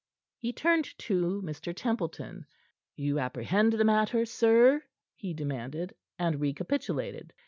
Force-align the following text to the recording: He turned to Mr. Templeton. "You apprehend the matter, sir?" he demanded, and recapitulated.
He 0.39 0.51
turned 0.51 0.97
to 0.97 1.43
Mr. 1.45 1.75
Templeton. 1.75 2.47
"You 2.95 3.19
apprehend 3.19 3.73
the 3.73 3.83
matter, 3.85 4.25
sir?" 4.25 4.81
he 5.15 5.31
demanded, 5.35 5.93
and 6.17 6.41
recapitulated. 6.41 7.31